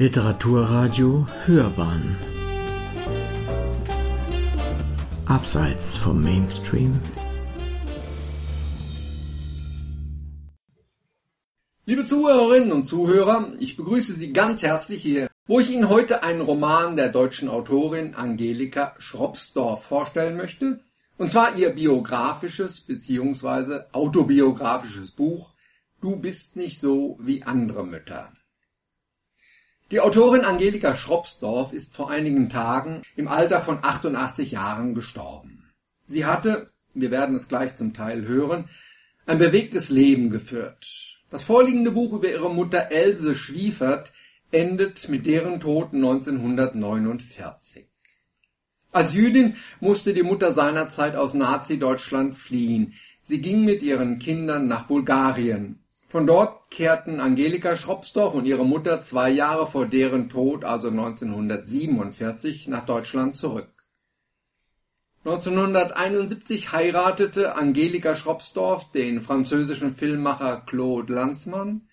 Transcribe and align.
Literaturradio 0.00 1.26
Hörbahn 1.44 2.16
Abseits 5.26 5.96
vom 5.96 6.22
Mainstream 6.22 7.00
Liebe 11.84 12.06
Zuhörerinnen 12.06 12.70
und 12.70 12.84
Zuhörer, 12.84 13.54
ich 13.58 13.76
begrüße 13.76 14.12
Sie 14.12 14.32
ganz 14.32 14.62
herzlich 14.62 15.02
hier, 15.02 15.26
wo 15.48 15.58
ich 15.58 15.68
Ihnen 15.68 15.88
heute 15.88 16.22
einen 16.22 16.42
Roman 16.42 16.94
der 16.94 17.08
deutschen 17.08 17.48
Autorin 17.48 18.14
Angelika 18.14 18.94
Schropsdorf 18.98 19.82
vorstellen 19.82 20.36
möchte, 20.36 20.78
und 21.16 21.32
zwar 21.32 21.56
ihr 21.56 21.70
biografisches 21.70 22.82
bzw. 22.82 23.80
autobiografisches 23.90 25.10
Buch 25.10 25.54
Du 26.00 26.14
bist 26.14 26.54
nicht 26.54 26.78
so 26.78 27.18
wie 27.20 27.42
andere 27.42 27.84
Mütter. 27.84 28.32
Die 29.90 30.00
Autorin 30.00 30.44
Angelika 30.44 30.94
Schropsdorf 30.94 31.72
ist 31.72 31.96
vor 31.96 32.10
einigen 32.10 32.50
Tagen 32.50 33.00
im 33.16 33.26
Alter 33.26 33.60
von 33.60 33.78
88 33.80 34.50
Jahren 34.50 34.94
gestorben. 34.94 35.64
Sie 36.06 36.26
hatte, 36.26 36.70
wir 36.92 37.10
werden 37.10 37.34
es 37.34 37.48
gleich 37.48 37.74
zum 37.74 37.94
Teil 37.94 38.26
hören, 38.26 38.68
ein 39.24 39.38
bewegtes 39.38 39.88
Leben 39.88 40.28
geführt. 40.28 41.16
Das 41.30 41.42
vorliegende 41.42 41.90
Buch 41.90 42.12
über 42.12 42.28
ihre 42.28 42.50
Mutter 42.50 42.90
Else 42.90 43.34
Schwiefert 43.34 44.12
endet 44.50 45.08
mit 45.08 45.24
deren 45.24 45.58
Tod 45.58 45.94
1949. 45.94 47.86
Als 48.92 49.14
Jüdin 49.14 49.56
musste 49.80 50.12
die 50.12 50.22
Mutter 50.22 50.52
seinerzeit 50.52 51.16
aus 51.16 51.32
Nazi-Deutschland 51.32 52.34
fliehen. 52.34 52.92
Sie 53.22 53.40
ging 53.40 53.64
mit 53.64 53.82
ihren 53.82 54.18
Kindern 54.18 54.68
nach 54.68 54.86
Bulgarien. 54.86 55.82
Von 56.08 56.26
dort 56.26 56.70
kehrten 56.70 57.20
Angelika 57.20 57.76
Schropsdorf 57.76 58.32
und 58.32 58.46
ihre 58.46 58.64
Mutter 58.64 59.02
zwei 59.02 59.28
Jahre 59.28 59.66
vor 59.66 59.84
deren 59.84 60.30
Tod, 60.30 60.64
also 60.64 60.88
1947, 60.88 62.66
nach 62.66 62.86
Deutschland 62.86 63.36
zurück. 63.36 63.68
1971 65.26 66.72
heiratete 66.72 67.56
Angelika 67.56 68.16
Schropsdorf 68.16 68.90
den 68.90 69.20
französischen 69.20 69.92
Filmemacher 69.92 70.62
Claude 70.64 71.12
Lanzmann, 71.12 71.88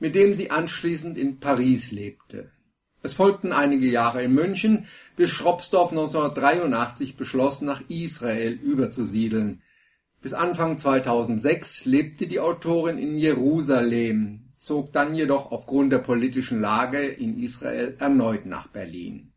mit 0.00 0.16
dem 0.16 0.34
sie 0.34 0.50
anschließend 0.50 1.16
in 1.16 1.38
Paris 1.38 1.92
lebte. 1.92 2.50
Es 3.04 3.14
folgten 3.14 3.52
einige 3.52 3.86
Jahre 3.86 4.24
in 4.24 4.34
München, 4.34 4.86
bis 5.14 5.30
Schropsdorf 5.30 5.90
1983 5.92 7.16
beschloss, 7.16 7.60
nach 7.60 7.82
Israel 7.88 8.54
überzusiedeln. 8.54 9.62
Bis 10.22 10.34
Anfang 10.34 10.78
2006 10.78 11.84
lebte 11.84 12.28
die 12.28 12.38
Autorin 12.38 12.96
in 12.96 13.18
Jerusalem, 13.18 14.44
zog 14.56 14.92
dann 14.92 15.16
jedoch 15.16 15.50
aufgrund 15.50 15.92
der 15.92 15.98
politischen 15.98 16.60
Lage 16.60 17.04
in 17.04 17.42
Israel 17.42 17.96
erneut 17.98 18.46
nach 18.46 18.68
Berlin. 18.68 19.32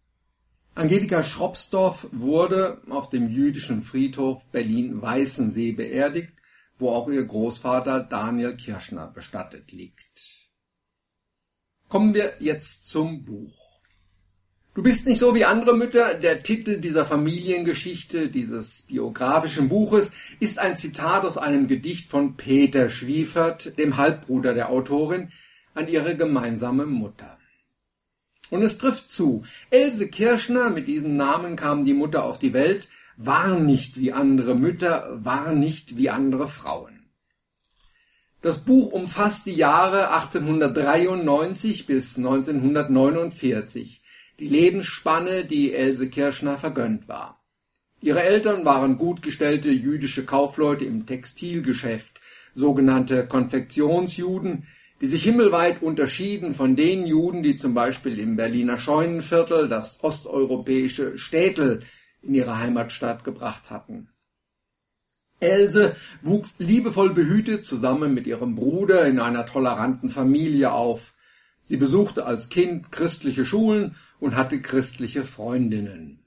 Angelika 0.75 1.23
Schropsdorf 1.23 2.07
wurde 2.11 2.83
auf 2.89 3.09
dem 3.09 3.29
jüdischen 3.29 3.81
Friedhof 3.81 4.45
Berlin-Weißensee 4.51 5.71
beerdigt, 5.71 6.33
wo 6.77 6.91
auch 6.91 7.09
ihr 7.09 7.25
Großvater 7.25 8.01
Daniel 8.01 8.55
Kirschner 8.55 9.07
bestattet 9.07 9.71
liegt. 9.71 10.51
Kommen 11.89 12.13
wir 12.13 12.33
jetzt 12.39 12.87
zum 12.87 13.25
Buch. 13.25 13.64
Du 14.75 14.83
bist 14.83 15.07
nicht 15.07 15.19
so 15.19 15.33
wie 15.33 15.45
andere 15.45 15.73
Mütter. 15.73 16.15
Der 16.15 16.43
Titel 16.43 16.81
dieser 16.81 17.05
Familiengeschichte, 17.05 18.27
dieses 18.27 18.81
biografischen 18.81 19.69
Buches, 19.69 20.11
ist 20.41 20.59
ein 20.59 20.75
Zitat 20.75 21.23
aus 21.23 21.37
einem 21.37 21.67
Gedicht 21.67 22.11
von 22.11 22.35
Peter 22.35 22.89
Schwiefert, 22.89 23.77
dem 23.77 23.95
Halbbruder 23.95 24.53
der 24.53 24.69
Autorin, 24.69 25.31
an 25.75 25.87
ihre 25.87 26.17
gemeinsame 26.17 26.85
Mutter. 26.85 27.37
Und 28.49 28.63
es 28.63 28.77
trifft 28.77 29.09
zu. 29.09 29.45
Else 29.69 30.09
Kirschner, 30.09 30.69
mit 30.69 30.89
diesem 30.89 31.15
Namen 31.15 31.55
kam 31.55 31.85
die 31.85 31.93
Mutter 31.93 32.25
auf 32.25 32.37
die 32.37 32.51
Welt, 32.51 32.89
war 33.15 33.57
nicht 33.57 33.97
wie 33.97 34.11
andere 34.11 34.55
Mütter, 34.55 35.07
war 35.23 35.53
nicht 35.53 35.95
wie 35.95 36.09
andere 36.09 36.49
Frauen. 36.49 37.05
Das 38.41 38.57
Buch 38.57 38.91
umfasst 38.91 39.45
die 39.45 39.55
Jahre 39.55 40.11
1893 40.11 41.85
bis 41.85 42.17
1949 42.17 44.01
die 44.39 44.47
Lebensspanne, 44.47 45.45
die 45.45 45.73
Else 45.73 46.09
Kirschner 46.09 46.57
vergönnt 46.57 47.07
war. 47.07 47.43
Ihre 48.01 48.23
Eltern 48.23 48.65
waren 48.65 48.97
gut 48.97 49.21
gestellte 49.21 49.69
jüdische 49.69 50.25
Kaufleute 50.25 50.85
im 50.85 51.05
Textilgeschäft, 51.05 52.19
sogenannte 52.53 53.25
Konfektionsjuden, 53.25 54.67
die 55.01 55.07
sich 55.07 55.23
himmelweit 55.23 55.81
unterschieden 55.81 56.53
von 56.53 56.75
den 56.75 57.05
Juden, 57.05 57.43
die 57.43 57.57
zum 57.57 57.73
Beispiel 57.73 58.19
im 58.19 58.35
Berliner 58.35 58.77
Scheunenviertel 58.77 59.67
das 59.67 60.03
osteuropäische 60.03 61.17
Städtel 61.17 61.81
in 62.21 62.33
ihre 62.35 62.59
Heimatstadt 62.59 63.23
gebracht 63.23 63.69
hatten. 63.69 64.09
Else 65.39 65.95
wuchs 66.21 66.55
liebevoll 66.59 67.13
behütet 67.13 67.65
zusammen 67.65 68.13
mit 68.13 68.25
ihrem 68.25 68.55
Bruder 68.55 69.05
in 69.05 69.19
einer 69.19 69.45
toleranten 69.45 70.09
Familie 70.09 70.71
auf. 70.71 71.13
Sie 71.67 71.77
besuchte 71.77 72.27
als 72.27 72.49
Kind 72.49 72.91
christliche 72.91 73.43
Schulen 73.43 73.95
und 74.19 74.35
hatte 74.35 74.61
christliche 74.61 75.23
Freundinnen. 75.23 76.19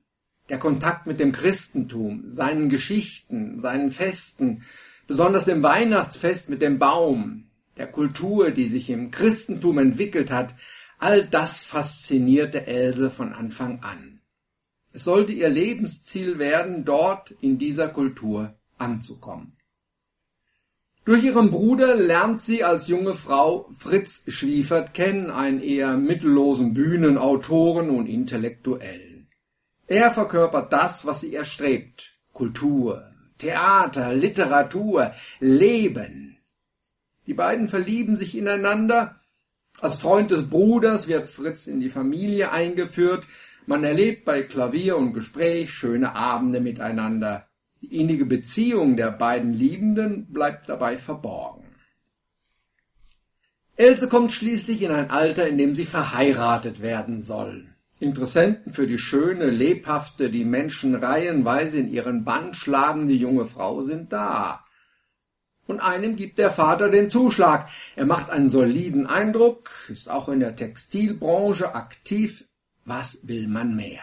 Der 0.49 0.59
Kontakt 0.59 1.07
mit 1.07 1.21
dem 1.21 1.31
Christentum, 1.31 2.25
seinen 2.29 2.69
Geschichten, 2.69 3.61
seinen 3.61 3.93
Festen, 3.93 4.65
besonders 5.07 5.45
dem 5.45 5.63
Weihnachtsfest 5.63 6.51
mit 6.51 6.61
dem 6.61 6.81
Baum, 6.81 7.45
der 7.77 7.87
Kultur, 7.87 8.51
die 8.51 8.67
sich 8.67 8.91
im 8.91 9.13
Christentum 9.13 9.79
entwickelt 9.79 10.33
hat, 10.33 10.57
all 10.99 11.25
das 11.25 11.61
faszinierte 11.61 12.67
Else 12.67 13.09
von 13.09 13.33
Anfang 13.33 13.81
an. 13.85 14.21
Es 14.93 15.05
sollte 15.05 15.33
ihr 15.33 15.51
Lebensziel 15.51 16.41
werden, 16.41 16.85
dort 16.85 17.31
in 17.41 17.59
dieser 17.59 17.89
Kultur 17.89 18.59
anzukommen. 18.77 19.58
Durch 21.09 21.25
ihren 21.25 21.51
Bruder 21.51 21.95
lernt 21.95 22.43
sie 22.43 22.65
als 22.65 22.87
junge 22.87 23.15
Frau 23.15 23.71
Fritz 23.71 24.25
Schwiefert 24.29 24.93
kennen, 24.93 25.31
einen 25.31 25.63
eher 25.63 25.97
mittellosen 25.97 26.75
Bühnenautoren 26.75 27.89
und 27.89 28.07
Intellektuellen. 28.07 29.27
Er 29.87 30.11
verkörpert 30.11 30.71
das, 30.71 31.07
was 31.07 31.23
sie 31.23 31.35
erstrebt. 31.35 32.19
Kultur, 32.35 33.09
Theater, 33.39 34.13
Literatur, 34.13 35.13
Leben. 35.41 36.37
Die 37.27 37.33
beiden 37.33 37.69
verlieben 37.69 38.15
sich 38.15 38.37
ineinander. 38.37 39.19
Als 39.81 39.97
Freund 39.97 40.31
des 40.31 40.51
Bruders 40.51 41.09
wird 41.09 41.31
Fritz 41.31 41.69
in 41.69 41.81
die 41.81 41.89
Familie 41.89 42.53
eingeführt. 42.53 43.27
Man 43.65 43.83
erlebt 43.83 44.27
bei 44.27 44.43
Klavier 44.43 44.99
und 44.99 45.15
Gespräch 45.15 45.73
schöne 45.73 46.15
Abende 46.15 46.61
miteinander. 46.61 47.48
Die 47.81 47.97
innige 47.97 48.27
Beziehung 48.27 48.97
der 48.97 49.11
beiden 49.11 49.53
Liebenden 49.53 50.33
bleibt 50.33 50.69
dabei 50.69 50.97
verborgen. 50.97 51.65
Else 53.77 54.09
kommt 54.09 54.33
schließlich 54.33 54.83
in 54.83 54.91
ein 54.91 55.11
Alter, 55.11 55.47
in 55.47 55.57
dem 55.57 55.77
sie 55.77 55.87
verheiratet 55.87 56.83
werden 56.83 57.23
soll. 57.23 57.69
Interessenten 58.01 58.73
für 58.73 58.87
die 58.87 58.99
schöne, 58.99 59.51
lebhafte, 59.51 60.31
die 60.31 60.45
Menschen 60.45 60.95
reihenweise 60.97 61.79
in 61.79 61.89
ihren 61.89 62.25
Bann 62.25 62.55
schlagende 62.55 63.15
junge 63.15 63.47
Frau 63.47 63.83
sind 63.83 64.13
da. 64.13 64.65
Und 65.69 65.81
einem 65.81 66.17
gibt 66.17 66.39
der 66.39 66.51
Vater 66.51 66.89
den 66.89 67.09
Zuschlag. 67.09 67.69
Er 67.95 68.07
macht 68.07 68.31
einen 68.31 68.49
soliden 68.49 69.07
Eindruck, 69.07 69.71
ist 69.89 70.09
auch 70.09 70.29
in 70.29 70.41
der 70.41 70.57
Textilbranche 70.57 71.75
aktiv. 71.75 72.49
Was 72.85 73.29
will 73.29 73.49
man 73.49 73.77
mehr? 73.77 74.03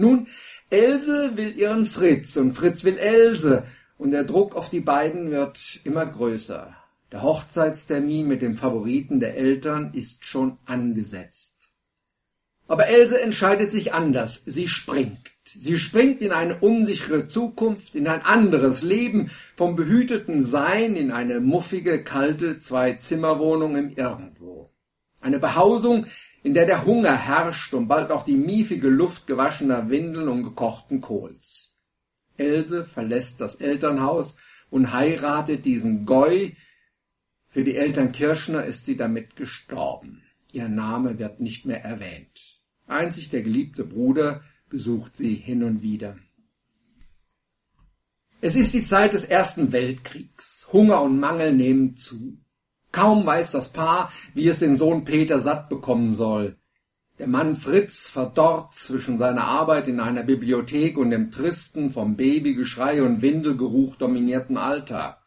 Nun, 0.00 0.28
Else 0.70 1.36
will 1.36 1.58
ihren 1.58 1.84
Fritz 1.84 2.38
und 2.38 2.54
Fritz 2.54 2.84
will 2.84 2.96
Else 2.96 3.64
und 3.98 4.12
der 4.12 4.24
Druck 4.24 4.56
auf 4.56 4.70
die 4.70 4.80
beiden 4.80 5.30
wird 5.30 5.80
immer 5.84 6.06
größer. 6.06 6.74
Der 7.12 7.22
Hochzeitstermin 7.22 8.26
mit 8.26 8.40
dem 8.40 8.56
Favoriten 8.56 9.20
der 9.20 9.36
Eltern 9.36 9.92
ist 9.92 10.24
schon 10.24 10.56
angesetzt. 10.64 11.70
Aber 12.66 12.86
Else 12.86 13.20
entscheidet 13.20 13.72
sich 13.72 13.92
anders. 13.92 14.42
Sie 14.46 14.68
springt. 14.68 15.32
Sie 15.44 15.78
springt 15.78 16.22
in 16.22 16.32
eine 16.32 16.60
unsichere 16.60 17.28
Zukunft, 17.28 17.94
in 17.94 18.08
ein 18.08 18.22
anderes 18.22 18.82
Leben, 18.82 19.30
vom 19.54 19.76
behüteten 19.76 20.46
Sein 20.46 20.96
in 20.96 21.10
eine 21.10 21.40
muffige, 21.40 22.02
kalte 22.02 22.58
Zwei-Zimmer-Wohnung 22.58 23.76
im 23.76 23.90
Irgendwo. 23.96 24.70
Eine 25.20 25.40
Behausung, 25.40 26.06
in 26.42 26.54
der 26.54 26.66
der 26.66 26.86
Hunger 26.86 27.16
herrscht 27.16 27.74
und 27.74 27.88
bald 27.88 28.10
auch 28.10 28.24
die 28.24 28.36
miefige 28.36 28.88
Luft 28.88 29.26
gewaschener 29.26 29.90
Windeln 29.90 30.28
und 30.28 30.42
gekochten 30.42 31.00
Kohls. 31.00 31.78
Else 32.36 32.84
verlässt 32.84 33.40
das 33.40 33.56
Elternhaus 33.56 34.36
und 34.70 34.92
heiratet 34.92 35.64
diesen 35.66 36.06
Goy. 36.06 36.56
Für 37.48 37.64
die 37.64 37.76
Eltern 37.76 38.12
Kirschner 38.12 38.64
ist 38.64 38.86
sie 38.86 38.96
damit 38.96 39.36
gestorben. 39.36 40.22
Ihr 40.52 40.68
Name 40.68 41.18
wird 41.18 41.40
nicht 41.40 41.66
mehr 41.66 41.84
erwähnt. 41.84 42.58
Einzig 42.86 43.30
der 43.30 43.42
geliebte 43.42 43.84
Bruder 43.84 44.42
besucht 44.68 45.16
sie 45.16 45.34
hin 45.34 45.62
und 45.62 45.82
wieder. 45.82 46.16
Es 48.40 48.56
ist 48.56 48.72
die 48.72 48.84
Zeit 48.84 49.12
des 49.12 49.26
Ersten 49.26 49.72
Weltkriegs. 49.72 50.66
Hunger 50.72 51.02
und 51.02 51.20
Mangel 51.20 51.52
nehmen 51.52 51.96
zu. 51.96 52.38
Kaum 52.92 53.24
weiß 53.24 53.52
das 53.52 53.70
Paar, 53.70 54.12
wie 54.34 54.48
es 54.48 54.58
den 54.58 54.76
Sohn 54.76 55.04
Peter 55.04 55.40
satt 55.40 55.68
bekommen 55.68 56.14
soll. 56.14 56.56
Der 57.20 57.28
Mann 57.28 57.54
Fritz 57.54 58.08
verdorrt 58.08 58.74
zwischen 58.74 59.18
seiner 59.18 59.44
Arbeit 59.44 59.88
in 59.88 60.00
einer 60.00 60.22
Bibliothek 60.22 60.96
und 60.96 61.10
dem 61.10 61.30
tristen, 61.30 61.92
vom 61.92 62.16
Babygeschrei 62.16 63.02
und 63.02 63.20
Windelgeruch 63.20 63.96
dominierten 63.96 64.56
Alltag. 64.56 65.18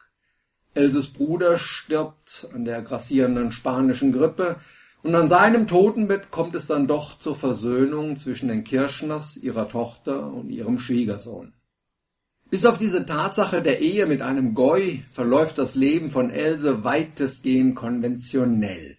Elses 0.74 1.14
Bruder 1.14 1.60
stirbt 1.60 2.48
an 2.54 2.66
der 2.66 2.82
grassierenden 2.82 3.52
spanischen 3.52 4.12
Grippe 4.12 4.56
und 5.04 5.14
an 5.14 5.30
seinem 5.30 5.68
Totenbett 5.68 6.32
kommt 6.32 6.56
es 6.56 6.66
dann 6.66 6.88
doch 6.88 7.20
zur 7.20 7.36
Versöhnung 7.36 8.18
zwischen 8.18 8.48
den 8.48 8.64
Kirschners, 8.64 9.38
ihrer 9.38 9.70
Tochter 9.70 10.32
und 10.34 10.50
ihrem 10.50 10.80
Schwiegersohn. 10.80 11.54
Bis 12.54 12.68
auf 12.68 12.78
diese 12.78 13.08
Tatsache 13.08 13.64
der 13.64 13.82
Ehe 13.82 14.06
mit 14.06 14.22
einem 14.22 14.54
Goi 14.54 15.02
verläuft 15.12 15.58
das 15.58 15.74
Leben 15.74 16.12
von 16.12 16.30
Else 16.30 16.84
weitestgehend 16.84 17.76
konventionell. 17.76 18.96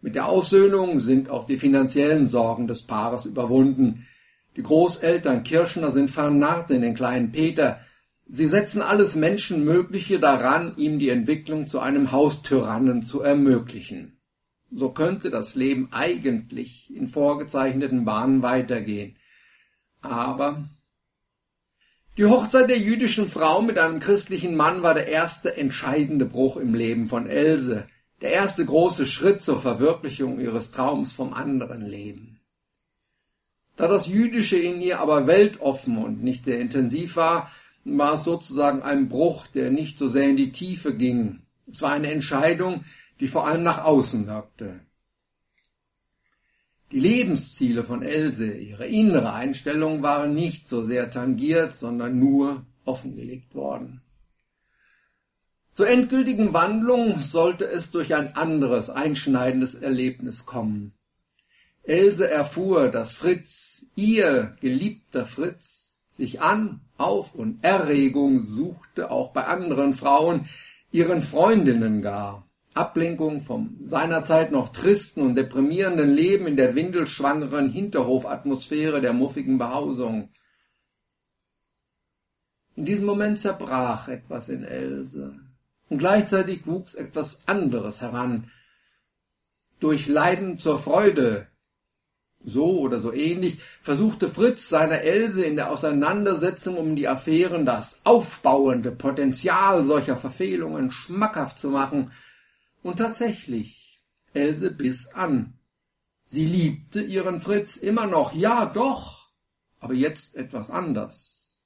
Mit 0.00 0.16
der 0.16 0.26
Aussöhnung 0.26 0.98
sind 0.98 1.30
auch 1.30 1.46
die 1.46 1.58
finanziellen 1.58 2.26
Sorgen 2.26 2.66
des 2.66 2.82
Paares 2.82 3.24
überwunden. 3.24 4.08
Die 4.56 4.64
Großeltern 4.64 5.44
Kirschner 5.44 5.92
sind 5.92 6.10
vernarrt 6.10 6.72
in 6.72 6.82
den 6.82 6.96
kleinen 6.96 7.30
Peter. 7.30 7.78
Sie 8.28 8.48
setzen 8.48 8.82
alles 8.82 9.14
Menschenmögliche 9.14 10.18
daran, 10.18 10.72
ihm 10.76 10.98
die 10.98 11.10
Entwicklung 11.10 11.68
zu 11.68 11.78
einem 11.78 12.10
Haustyrannen 12.10 13.04
zu 13.04 13.22
ermöglichen. 13.22 14.18
So 14.72 14.90
könnte 14.90 15.30
das 15.30 15.54
Leben 15.54 15.90
eigentlich 15.92 16.92
in 16.92 17.06
vorgezeichneten 17.06 18.04
Bahnen 18.04 18.42
weitergehen. 18.42 19.14
Aber 20.00 20.64
die 22.18 22.26
Hochzeit 22.26 22.68
der 22.68 22.78
jüdischen 22.78 23.28
Frau 23.28 23.62
mit 23.62 23.78
einem 23.78 24.00
christlichen 24.00 24.56
Mann 24.56 24.82
war 24.82 24.92
der 24.92 25.06
erste 25.06 25.56
entscheidende 25.56 26.26
Bruch 26.26 26.56
im 26.56 26.74
Leben 26.74 27.06
von 27.06 27.28
Else 27.28 27.86
der 28.20 28.32
erste 28.32 28.66
große 28.66 29.06
Schritt 29.06 29.40
zur 29.40 29.60
Verwirklichung 29.60 30.40
ihres 30.40 30.72
Traums 30.72 31.12
vom 31.12 31.32
anderen 31.32 31.86
Leben. 31.86 32.40
Da 33.76 33.86
das 33.86 34.08
Jüdische 34.08 34.56
in 34.56 34.80
ihr 34.80 34.98
aber 34.98 35.28
weltoffen 35.28 35.98
und 35.98 36.24
nicht 36.24 36.44
sehr 36.44 36.58
intensiv 36.58 37.14
war, 37.14 37.52
war 37.84 38.14
es 38.14 38.24
sozusagen 38.24 38.82
ein 38.82 39.08
Bruch, 39.08 39.46
der 39.46 39.70
nicht 39.70 39.96
so 39.96 40.08
sehr 40.08 40.28
in 40.28 40.36
die 40.36 40.50
Tiefe 40.50 40.96
ging. 40.96 41.42
Es 41.70 41.82
war 41.82 41.92
eine 41.92 42.10
Entscheidung, 42.10 42.84
die 43.20 43.28
vor 43.28 43.46
allem 43.46 43.62
nach 43.62 43.84
außen 43.84 44.26
wirkte. 44.26 44.80
Die 46.90 47.00
Lebensziele 47.00 47.84
von 47.84 48.02
Else, 48.02 48.50
ihre 48.50 48.86
innere 48.86 49.34
Einstellung 49.34 50.02
waren 50.02 50.34
nicht 50.34 50.66
so 50.66 50.82
sehr 50.82 51.10
tangiert, 51.10 51.74
sondern 51.74 52.18
nur 52.18 52.64
offengelegt 52.86 53.54
worden. 53.54 54.00
Zur 55.74 55.88
endgültigen 55.88 56.54
Wandlung 56.54 57.20
sollte 57.20 57.66
es 57.66 57.90
durch 57.90 58.14
ein 58.14 58.34
anderes, 58.36 58.88
einschneidendes 58.88 59.74
Erlebnis 59.74 60.46
kommen. 60.46 60.94
Else 61.82 62.28
erfuhr, 62.28 62.88
dass 62.88 63.14
Fritz, 63.14 63.84
ihr 63.94 64.56
geliebter 64.60 65.26
Fritz, 65.26 65.94
sich 66.10 66.40
an, 66.40 66.80
auf 66.96 67.34
und 67.34 67.62
Erregung 67.62 68.42
suchte, 68.42 69.10
auch 69.10 69.32
bei 69.32 69.44
anderen 69.44 69.92
Frauen, 69.92 70.48
ihren 70.90 71.22
Freundinnen 71.22 72.02
gar. 72.02 72.47
Ablenkung 72.78 73.40
vom 73.40 73.76
seinerzeit 73.84 74.52
noch 74.52 74.68
tristen 74.68 75.22
und 75.22 75.34
deprimierenden 75.34 76.10
Leben 76.10 76.46
in 76.46 76.56
der 76.56 76.74
windelschwangeren 76.74 77.70
Hinterhofatmosphäre 77.70 79.00
der 79.00 79.12
muffigen 79.12 79.58
Behausung. 79.58 80.30
In 82.76 82.84
diesem 82.84 83.06
Moment 83.06 83.40
zerbrach 83.40 84.06
etwas 84.06 84.48
in 84.48 84.62
Else 84.62 85.34
und 85.88 85.98
gleichzeitig 85.98 86.66
wuchs 86.66 86.94
etwas 86.94 87.42
anderes 87.46 88.00
heran. 88.00 88.50
Durch 89.80 90.06
Leiden 90.06 90.58
zur 90.58 90.78
Freude, 90.78 91.48
so 92.44 92.78
oder 92.78 93.00
so 93.00 93.12
ähnlich, 93.12 93.58
versuchte 93.82 94.28
Fritz 94.28 94.68
seiner 94.68 95.00
Else 95.00 95.44
in 95.44 95.56
der 95.56 95.70
Auseinandersetzung 95.70 96.76
um 96.76 96.94
die 96.94 97.08
Affären 97.08 97.66
das 97.66 98.00
aufbauende 98.04 98.92
Potenzial 98.92 99.82
solcher 99.84 100.16
Verfehlungen 100.16 100.92
schmackhaft 100.92 101.58
zu 101.58 101.70
machen, 101.70 102.12
und 102.82 102.96
tatsächlich, 102.96 104.04
Else 104.34 104.70
biss 104.70 105.08
an. 105.08 105.54
Sie 106.26 106.46
liebte 106.46 107.00
ihren 107.00 107.40
Fritz 107.40 107.76
immer 107.76 108.06
noch, 108.06 108.34
ja 108.34 108.66
doch, 108.66 109.30
aber 109.80 109.94
jetzt 109.94 110.36
etwas 110.36 110.70
anders 110.70 111.58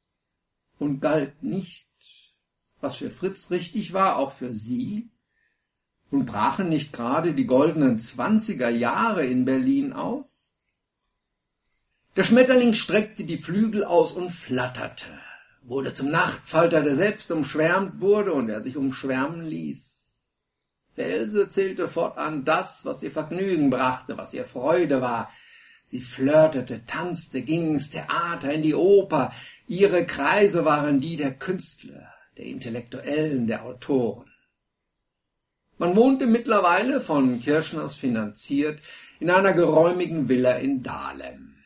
und 0.78 1.00
galt 1.00 1.42
nicht 1.42 1.88
was 2.82 2.96
für 2.96 3.10
Fritz 3.10 3.50
richtig 3.50 3.92
war, 3.92 4.16
auch 4.16 4.32
für 4.32 4.54
sie? 4.54 5.08
Und 6.10 6.26
brachen 6.26 6.68
nicht 6.68 6.92
gerade 6.92 7.32
die 7.32 7.46
goldenen 7.46 7.98
zwanziger 7.98 8.68
Jahre 8.68 9.24
in 9.24 9.46
Berlin 9.46 9.94
aus? 9.94 10.52
Der 12.16 12.24
Schmetterling 12.24 12.74
streckte 12.74 13.24
die 13.24 13.38
Flügel 13.38 13.84
aus 13.84 14.12
und 14.12 14.30
flatterte, 14.30 15.06
wurde 15.62 15.94
zum 15.94 16.10
Nachtfalter, 16.10 16.82
der 16.82 16.96
selbst 16.96 17.30
umschwärmt 17.30 18.00
wurde 18.00 18.34
und 18.34 18.48
der 18.48 18.60
sich 18.60 18.76
umschwärmen 18.76 19.44
ließ. 19.44 20.01
Der 20.96 21.06
Else 21.06 21.48
zählte 21.48 21.88
fortan 21.88 22.44
das, 22.44 22.84
was 22.84 23.02
ihr 23.02 23.10
Vergnügen 23.10 23.70
brachte, 23.70 24.18
was 24.18 24.34
ihr 24.34 24.44
Freude 24.44 25.00
war. 25.00 25.30
Sie 25.84 26.00
flirtete, 26.00 26.84
tanzte, 26.86 27.42
ging 27.42 27.74
ins 27.74 27.90
Theater, 27.90 28.52
in 28.52 28.62
die 28.62 28.74
Oper. 28.74 29.32
Ihre 29.66 30.06
Kreise 30.06 30.64
waren 30.64 31.00
die 31.00 31.16
der 31.16 31.32
Künstler 31.32 32.12
der 32.36 32.46
Intellektuellen, 32.46 33.46
der 33.46 33.64
Autoren. 33.64 34.30
Man 35.78 35.96
wohnte 35.96 36.26
mittlerweile 36.26 37.00
von 37.00 37.40
Kirschners 37.40 37.96
finanziert 37.96 38.80
in 39.20 39.30
einer 39.30 39.52
geräumigen 39.52 40.28
Villa 40.28 40.52
in 40.52 40.82
Dahlem. 40.82 41.56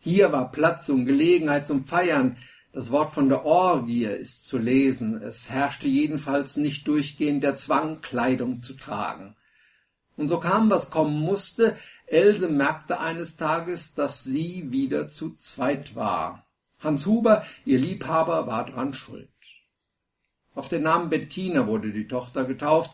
Hier 0.00 0.32
war 0.32 0.50
Platz 0.50 0.88
und 0.88 1.06
Gelegenheit 1.06 1.66
zum 1.66 1.84
Feiern. 1.84 2.36
Das 2.72 2.90
Wort 2.90 3.12
von 3.12 3.28
der 3.28 3.44
Orgie 3.44 4.04
ist 4.04 4.46
zu 4.46 4.58
lesen. 4.58 5.22
Es 5.22 5.48
herrschte 5.48 5.88
jedenfalls 5.88 6.56
nicht 6.56 6.86
durchgehend 6.86 7.42
der 7.42 7.56
Zwang, 7.56 8.02
Kleidung 8.02 8.62
zu 8.62 8.74
tragen. 8.74 9.36
Und 10.16 10.28
so 10.28 10.38
kam, 10.38 10.68
was 10.68 10.90
kommen 10.90 11.18
musste. 11.18 11.76
Else 12.06 12.48
merkte 12.48 13.00
eines 13.00 13.36
Tages, 13.36 13.94
dass 13.94 14.24
sie 14.24 14.70
wieder 14.70 15.08
zu 15.08 15.36
zweit 15.36 15.94
war. 15.94 16.46
Hans 16.80 17.06
Huber, 17.06 17.44
ihr 17.64 17.78
Liebhaber, 17.78 18.46
war 18.46 18.66
dran 18.66 18.92
schuld. 18.92 19.28
Auf 20.54 20.68
den 20.68 20.82
Namen 20.82 21.08
Bettina 21.08 21.66
wurde 21.66 21.92
die 21.92 22.06
Tochter 22.06 22.44
getauft. 22.44 22.90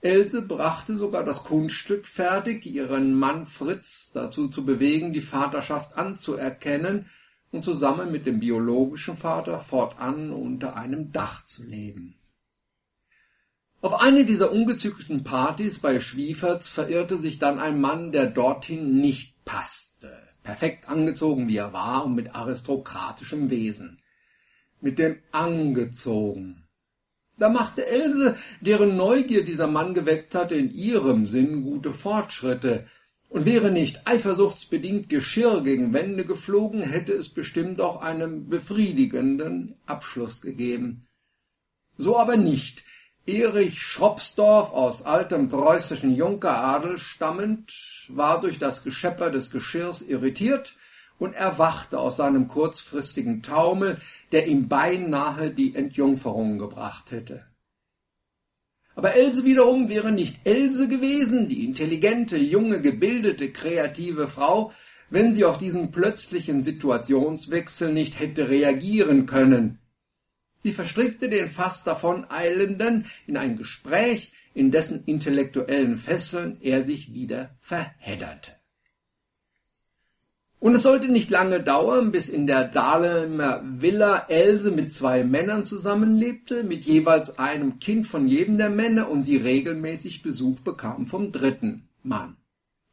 Else 0.00 0.42
brachte 0.42 0.96
sogar 0.96 1.24
das 1.24 1.44
Kunststück 1.44 2.06
fertig, 2.06 2.66
ihren 2.66 3.14
Mann 3.14 3.46
Fritz 3.46 4.12
dazu 4.12 4.48
zu 4.48 4.64
bewegen, 4.64 5.12
die 5.12 5.20
Vaterschaft 5.20 5.96
anzuerkennen 5.96 7.08
und 7.52 7.64
zusammen 7.64 8.12
mit 8.12 8.26
dem 8.26 8.40
biologischen 8.40 9.16
Vater 9.16 9.58
fortan 9.58 10.30
unter 10.30 10.76
einem 10.76 11.12
Dach 11.12 11.44
zu 11.44 11.64
leben. 11.64 12.16
Auf 13.80 14.00
eine 14.00 14.24
dieser 14.24 14.52
ungezügelten 14.52 15.22
Partys 15.22 15.78
bei 15.78 16.00
Schwieferts 16.00 16.70
verirrte 16.70 17.16
sich 17.16 17.38
dann 17.38 17.58
ein 17.58 17.80
Mann, 17.80 18.10
der 18.10 18.26
dorthin 18.26 19.00
nicht 19.00 19.44
passte, 19.44 20.16
perfekt 20.42 20.88
angezogen 20.88 21.48
wie 21.48 21.56
er 21.56 21.72
war 21.72 22.04
und 22.04 22.14
mit 22.14 22.34
aristokratischem 22.34 23.50
Wesen. 23.50 24.00
Mit 24.80 24.98
dem 24.98 25.18
angezogen 25.32 26.66
da 27.38 27.50
machte 27.50 27.86
Else, 27.86 28.36
deren 28.60 28.96
Neugier 28.96 29.44
dieser 29.44 29.66
Mann 29.66 29.92
geweckt 29.92 30.34
hatte, 30.34 30.54
in 30.54 30.72
ihrem 30.72 31.26
Sinn 31.26 31.62
gute 31.62 31.92
Fortschritte, 31.92 32.86
und 33.28 33.44
wäre 33.44 33.70
nicht 33.70 34.06
eifersuchtsbedingt 34.06 35.08
Geschirr 35.08 35.62
gegen 35.62 35.92
Wände 35.92 36.24
geflogen, 36.24 36.82
hätte 36.82 37.12
es 37.12 37.28
bestimmt 37.28 37.80
auch 37.80 38.00
einen 38.00 38.48
befriedigenden 38.48 39.74
Abschluss 39.86 40.40
gegeben. 40.40 41.04
So 41.98 42.18
aber 42.18 42.36
nicht. 42.36 42.84
Erich 43.26 43.82
Schropsdorf 43.82 44.72
aus 44.72 45.02
altem 45.02 45.48
preußischen 45.48 46.14
Junkeradel 46.14 46.98
stammend, 46.98 47.72
war 48.08 48.40
durch 48.40 48.60
das 48.60 48.84
Geschepper 48.84 49.30
des 49.30 49.50
Geschirrs 49.50 50.02
irritiert 50.02 50.76
und 51.18 51.34
erwachte 51.34 51.98
aus 51.98 52.18
seinem 52.18 52.46
kurzfristigen 52.46 53.42
Taumel, 53.42 53.98
der 54.30 54.46
ihm 54.46 54.68
beinahe 54.68 55.50
die 55.50 55.74
Entjungferung 55.74 56.58
gebracht 56.58 57.10
hätte. 57.10 57.46
Aber 58.96 59.14
Else 59.14 59.44
wiederum 59.44 59.90
wäre 59.90 60.10
nicht 60.10 60.40
Else 60.44 60.88
gewesen, 60.88 61.48
die 61.48 61.66
intelligente, 61.66 62.38
junge, 62.38 62.80
gebildete, 62.80 63.52
kreative 63.52 64.26
Frau, 64.26 64.72
wenn 65.10 65.34
sie 65.34 65.44
auf 65.44 65.58
diesen 65.58 65.90
plötzlichen 65.92 66.62
Situationswechsel 66.62 67.92
nicht 67.92 68.18
hätte 68.18 68.48
reagieren 68.48 69.26
können. 69.26 69.78
Sie 70.62 70.72
verstrickte 70.72 71.28
den 71.28 71.50
fast 71.50 71.86
davon 71.86 72.28
Eilenden 72.30 73.04
in 73.26 73.36
ein 73.36 73.56
Gespräch, 73.56 74.32
in 74.54 74.70
dessen 74.70 75.04
intellektuellen 75.04 75.98
Fesseln 75.98 76.58
er 76.62 76.82
sich 76.82 77.12
wieder 77.12 77.54
verhedderte. 77.60 78.55
Und 80.58 80.74
es 80.74 80.82
sollte 80.82 81.08
nicht 81.08 81.30
lange 81.30 81.62
dauern, 81.62 82.12
bis 82.12 82.28
in 82.28 82.46
der 82.46 82.64
Dahlemer 82.64 83.62
Villa 83.62 84.24
Else 84.28 84.70
mit 84.70 84.92
zwei 84.92 85.22
Männern 85.22 85.66
zusammenlebte, 85.66 86.64
mit 86.64 86.84
jeweils 86.84 87.38
einem 87.38 87.78
Kind 87.78 88.06
von 88.06 88.26
jedem 88.26 88.56
der 88.56 88.70
Männer 88.70 89.10
und 89.10 89.24
sie 89.24 89.36
regelmäßig 89.36 90.22
Besuch 90.22 90.60
bekam 90.60 91.06
vom 91.06 91.30
dritten 91.30 91.88
Mann. 92.02 92.36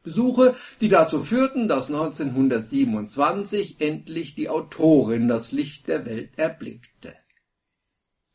Besuche, 0.03 0.55
die 0.81 0.89
dazu 0.89 1.23
führten, 1.23 1.69
dass 1.69 1.87
1927 1.87 3.77
endlich 3.79 4.35
die 4.35 4.49
Autorin 4.49 5.29
das 5.29 5.53
Licht 5.53 5.87
der 5.87 6.05
Welt 6.05 6.31
erblickte. 6.35 7.13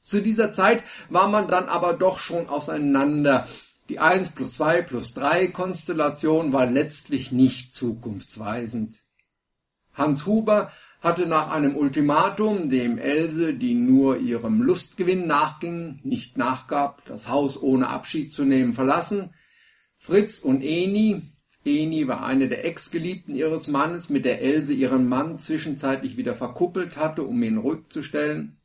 Zu 0.02 0.22
dieser 0.22 0.54
Zeit 0.54 0.82
war 1.10 1.28
man 1.28 1.48
dann 1.48 1.68
aber 1.68 1.92
doch 1.92 2.18
schon 2.18 2.48
auseinander. 2.48 3.46
Die 3.90 3.98
1 3.98 4.30
plus 4.30 4.54
2 4.54 4.80
plus 4.82 5.12
3 5.12 5.48
Konstellation 5.48 6.54
war 6.54 6.64
letztlich 6.64 7.30
nicht 7.30 7.74
zukunftsweisend. 7.74 8.96
Hans 9.98 10.24
Huber 10.26 10.72
hatte 11.00 11.26
nach 11.26 11.50
einem 11.50 11.76
Ultimatum, 11.76 12.70
dem 12.70 12.98
Else, 12.98 13.54
die 13.54 13.74
nur 13.74 14.18
ihrem 14.18 14.62
Lustgewinn 14.62 15.26
nachging, 15.26 16.00
nicht 16.02 16.38
nachgab, 16.38 17.04
das 17.06 17.28
Haus 17.28 17.60
ohne 17.60 17.88
Abschied 17.88 18.32
zu 18.32 18.44
nehmen, 18.44 18.72
verlassen. 18.72 19.34
Fritz 19.98 20.38
und 20.38 20.62
Eni, 20.62 21.22
Eni 21.64 22.08
war 22.08 22.24
eine 22.24 22.48
der 22.48 22.64
Ex-Geliebten 22.64 23.34
ihres 23.34 23.68
Mannes, 23.68 24.08
mit 24.08 24.24
der 24.24 24.40
Else 24.40 24.72
ihren 24.72 25.08
Mann 25.08 25.38
zwischenzeitlich 25.38 26.16
wieder 26.16 26.34
verkuppelt 26.34 26.96
hatte, 26.96 27.22
um 27.24 27.42
ihn 27.42 27.58
ruhig 27.58 27.88
zu 27.90 28.02
stellen, 28.02 28.58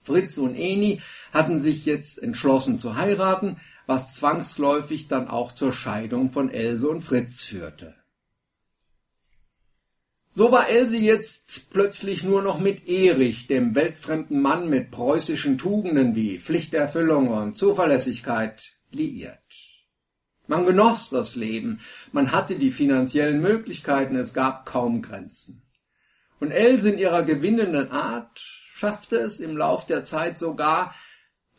Fritz 0.00 0.38
und 0.38 0.54
Eni 0.54 1.02
hatten 1.34 1.60
sich 1.60 1.84
jetzt 1.84 2.22
entschlossen 2.22 2.78
zu 2.78 2.96
heiraten, 2.96 3.58
was 3.86 4.14
zwangsläufig 4.14 5.08
dann 5.08 5.28
auch 5.28 5.52
zur 5.52 5.72
Scheidung 5.72 6.30
von 6.30 6.50
Else 6.50 6.88
und 6.88 7.02
Fritz 7.02 7.42
führte. 7.42 7.94
So 10.38 10.52
war 10.52 10.68
Else 10.68 10.96
jetzt 10.96 11.68
plötzlich 11.70 12.22
nur 12.22 12.42
noch 12.42 12.60
mit 12.60 12.86
Erich, 12.86 13.48
dem 13.48 13.74
weltfremden 13.74 14.40
Mann 14.40 14.70
mit 14.70 14.92
preußischen 14.92 15.58
Tugenden 15.58 16.14
wie 16.14 16.38
Pflichterfüllung 16.38 17.26
und 17.26 17.56
Zuverlässigkeit, 17.56 18.74
liiert. 18.92 19.42
Man 20.46 20.64
genoss 20.64 21.10
das 21.10 21.34
Leben, 21.34 21.80
man 22.12 22.30
hatte 22.30 22.54
die 22.54 22.70
finanziellen 22.70 23.40
Möglichkeiten, 23.40 24.14
es 24.14 24.32
gab 24.32 24.64
kaum 24.64 25.02
Grenzen. 25.02 25.64
Und 26.38 26.52
Else 26.52 26.90
in 26.90 27.00
ihrer 27.00 27.24
gewinnenden 27.24 27.90
Art 27.90 28.38
schaffte 28.38 29.16
es 29.16 29.40
im 29.40 29.56
Lauf 29.56 29.86
der 29.86 30.04
Zeit 30.04 30.38
sogar, 30.38 30.94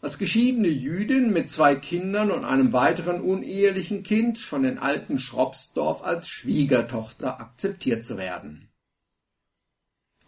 als 0.01 0.17
geschiedene 0.17 0.69
Jüdin 0.69 1.33
mit 1.33 1.49
zwei 1.49 1.75
Kindern 1.75 2.31
und 2.31 2.45
einem 2.45 2.71
weiteren 2.71 3.19
unehelichen 3.19 4.03
Kind 4.03 4.37
von 4.37 4.63
den 4.63 4.79
alten 4.79 5.19
Schropsdorf 5.19 6.01
als 6.01 6.29
Schwiegertochter 6.29 7.41
akzeptiert 7.41 8.05
zu 8.05 8.17
werden. 8.17 8.68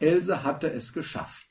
Else 0.02 0.44
hatte 0.44 0.72
es 0.72 0.94
geschafft. 0.94 1.48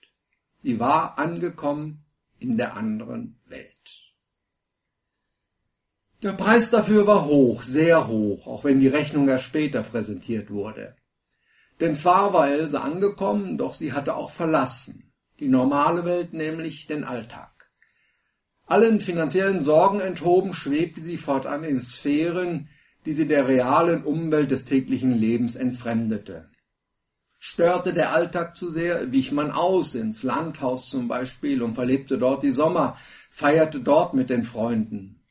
Sie 0.62 0.78
war 0.78 1.18
angekommen 1.18 2.04
in 2.38 2.56
der 2.56 2.76
anderen 2.76 3.40
Welt. 3.46 3.70
Der 6.22 6.32
Preis 6.32 6.70
dafür 6.70 7.06
war 7.06 7.24
hoch, 7.24 7.62
sehr 7.62 8.06
hoch, 8.06 8.46
auch 8.46 8.64
wenn 8.64 8.80
die 8.80 8.88
Rechnung 8.88 9.28
erst 9.28 9.44
später 9.44 9.82
präsentiert 9.82 10.50
wurde. 10.50 10.96
Denn 11.80 11.96
zwar 11.96 12.34
war 12.34 12.48
Else 12.48 12.80
angekommen, 12.80 13.56
doch 13.56 13.72
sie 13.72 13.94
hatte 13.94 14.14
auch 14.14 14.30
verlassen 14.30 15.10
die 15.40 15.48
normale 15.48 16.04
Welt, 16.04 16.34
nämlich 16.34 16.86
den 16.86 17.02
Alltag. 17.02 17.70
Allen 18.66 19.00
finanziellen 19.00 19.62
Sorgen 19.62 20.00
enthoben 20.00 20.54
schwebte 20.54 21.00
sie 21.00 21.16
fortan 21.16 21.64
in 21.64 21.82
Sphären, 21.82 22.68
die 23.06 23.14
sie 23.14 23.26
der 23.26 23.48
realen 23.48 24.04
Umwelt 24.04 24.50
des 24.50 24.66
täglichen 24.66 25.12
Lebens 25.12 25.56
entfremdete. 25.56 26.49
Störte 27.42 27.94
der 27.94 28.12
Alltag 28.12 28.54
zu 28.54 28.68
sehr, 28.70 29.12
wich 29.12 29.32
man 29.32 29.50
aus, 29.50 29.94
ins 29.94 30.22
Landhaus 30.22 30.90
zum 30.90 31.08
Beispiel, 31.08 31.62
und 31.62 31.72
verlebte 31.72 32.18
dort 32.18 32.42
die 32.42 32.52
Sommer, 32.52 32.98
feierte 33.30 33.80
dort 33.80 34.12
mit 34.12 34.28
den 34.28 34.44
Freunden. 34.44 35.22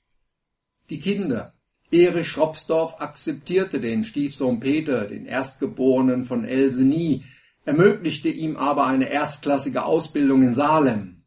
Die 0.90 1.00
Kinder. 1.00 1.54
Erich 1.92 2.28
Schropsdorf 2.28 3.00
akzeptierte 3.00 3.80
den 3.80 4.06
Stiefsohn 4.06 4.60
Peter, 4.60 5.06
den 5.06 5.28
Erstgeborenen 5.28 6.26
von 6.26 6.46
Else 6.46 6.82
nie, 6.82 7.26
ermöglichte 7.64 8.30
ihm 8.30 8.58
aber 8.58 8.88
eine 8.88 9.10
erstklassige 9.10 9.86
Ausbildung 9.86 10.42
in 10.42 10.56
Salem. 10.56 11.22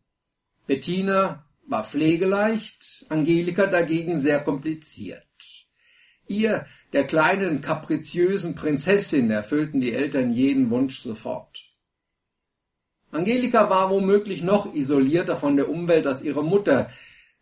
Bettina 0.67 1.47
war 1.65 1.85
pflegeleicht, 1.85 3.07
Angelika 3.09 3.67
dagegen 3.67 4.19
sehr 4.19 4.41
kompliziert. 4.41 5.32
Ihr, 6.29 6.67
der 6.93 7.05
kleinen 7.05 7.61
kapriziösen 7.61 8.55
Prinzessin, 8.55 9.31
erfüllten 9.31 9.81
die 9.81 9.93
Eltern 9.93 10.33
jeden 10.33 10.71
Wunsch 10.71 11.01
sofort. 11.01 11.65
Angelika 13.11 13.69
war 13.69 13.91
womöglich 13.91 14.43
noch 14.43 14.75
isolierter 14.75 15.37
von 15.37 15.57
der 15.57 15.69
Umwelt 15.69 16.07
als 16.07 16.23
ihre 16.23 16.43
Mutter. 16.43 16.91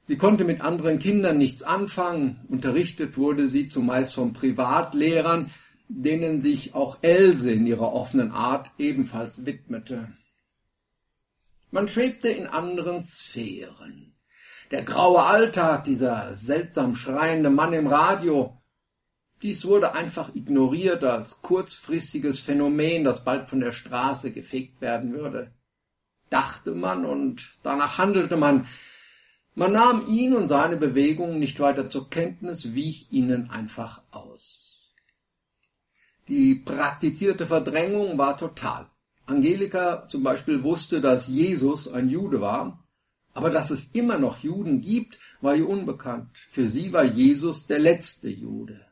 Sie 0.02 0.16
konnte 0.16 0.44
mit 0.44 0.60
anderen 0.60 0.98
Kindern 0.98 1.38
nichts 1.38 1.62
anfangen, 1.62 2.44
unterrichtet 2.48 3.16
wurde 3.16 3.48
sie 3.48 3.68
zumeist 3.68 4.14
von 4.14 4.32
Privatlehrern, 4.32 5.50
denen 5.88 6.40
sich 6.40 6.74
auch 6.74 6.98
Else 7.02 7.52
in 7.52 7.66
ihrer 7.66 7.92
offenen 7.92 8.32
Art 8.32 8.70
ebenfalls 8.78 9.46
widmete. 9.46 10.08
Man 11.70 11.86
schwebte 11.86 12.28
in 12.28 12.48
anderen 12.48 13.04
Sphären. 13.04 14.16
Der 14.72 14.82
graue 14.82 15.22
Alltag, 15.22 15.84
dieser 15.84 16.34
seltsam 16.34 16.96
schreiende 16.96 17.50
Mann 17.50 17.72
im 17.72 17.86
Radio, 17.86 18.59
dies 19.42 19.64
wurde 19.64 19.94
einfach 19.94 20.34
ignoriert 20.34 21.02
als 21.02 21.40
kurzfristiges 21.40 22.40
Phänomen, 22.40 23.04
das 23.04 23.24
bald 23.24 23.48
von 23.48 23.60
der 23.60 23.72
Straße 23.72 24.32
gefegt 24.32 24.80
werden 24.80 25.12
würde. 25.12 25.50
Dachte 26.28 26.72
man 26.72 27.04
und 27.04 27.50
danach 27.62 27.98
handelte 27.98 28.36
man. 28.36 28.66
Man 29.54 29.72
nahm 29.72 30.06
ihn 30.08 30.34
und 30.34 30.48
seine 30.48 30.76
Bewegungen 30.76 31.38
nicht 31.38 31.58
weiter 31.58 31.90
zur 31.90 32.08
Kenntnis, 32.10 32.74
wich 32.74 33.08
ihnen 33.10 33.50
einfach 33.50 34.02
aus. 34.10 34.94
Die 36.28 36.54
praktizierte 36.54 37.46
Verdrängung 37.46 38.16
war 38.16 38.38
total. 38.38 38.86
Angelika 39.26 40.06
zum 40.06 40.22
Beispiel 40.22 40.62
wusste, 40.62 41.00
dass 41.00 41.26
Jesus 41.26 41.88
ein 41.88 42.08
Jude 42.08 42.40
war, 42.40 42.84
aber 43.32 43.50
dass 43.50 43.70
es 43.70 43.90
immer 43.92 44.18
noch 44.18 44.38
Juden 44.38 44.80
gibt, 44.80 45.18
war 45.40 45.56
ihr 45.56 45.68
unbekannt. 45.68 46.36
Für 46.50 46.68
sie 46.68 46.92
war 46.92 47.04
Jesus 47.04 47.66
der 47.66 47.78
letzte 47.78 48.28
Jude. 48.28 48.89